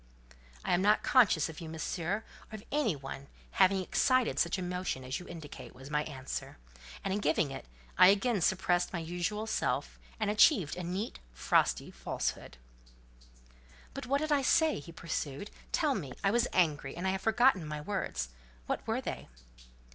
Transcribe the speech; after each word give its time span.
"I 0.65 0.73
am 0.73 0.81
not 0.81 1.03
conscious 1.03 1.47
of 1.47 1.61
you, 1.61 1.69
monsieur, 1.69 2.23
or 2.51 2.55
of 2.55 2.63
any 2.71 2.95
other 2.95 3.27
having 3.51 3.83
excited 3.83 4.39
such 4.39 4.57
emotion 4.57 5.03
as 5.03 5.19
you 5.19 5.27
indicate," 5.27 5.75
was 5.75 5.91
my 5.91 6.01
answer; 6.05 6.57
and 7.03 7.13
in 7.13 7.19
giving 7.19 7.51
it, 7.51 7.67
I 7.99 8.07
again 8.07 8.41
surpassed 8.41 8.91
my 8.93 8.97
usual 8.97 9.45
self, 9.45 9.99
and 10.19 10.31
achieved 10.31 10.75
a 10.75 10.81
neat, 10.81 11.19
frosty 11.35 11.91
falsehood. 11.91 12.57
"But 13.93 14.07
what 14.07 14.21
did 14.21 14.31
I 14.31 14.41
say?" 14.41 14.79
he 14.79 14.91
pursued; 14.91 15.51
"tell 15.71 15.93
me: 15.93 16.13
I 16.23 16.31
was 16.31 16.47
angry: 16.51 16.97
I 16.97 17.07
have 17.09 17.21
forgotten 17.21 17.63
my 17.63 17.79
words; 17.79 18.29
what 18.65 18.81
were 18.87 19.01
they?" 19.01 19.27